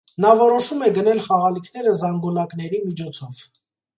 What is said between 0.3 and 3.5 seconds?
որոշում է գնել խաղալիքները զանգուլակների միջոցով։